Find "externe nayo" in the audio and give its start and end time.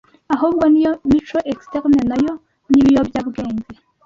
1.53-2.33